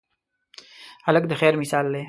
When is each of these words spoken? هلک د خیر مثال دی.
هلک 1.05 1.23
د 1.27 1.33
خیر 1.39 1.53
مثال 1.63 1.85
دی. 1.93 1.99